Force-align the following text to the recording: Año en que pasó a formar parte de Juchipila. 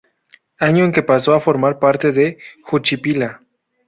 Año 0.57 0.83
en 0.83 0.91
que 0.93 1.03
pasó 1.03 1.35
a 1.35 1.39
formar 1.39 1.77
parte 1.77 2.11
de 2.11 2.39
Juchipila. 2.63 3.43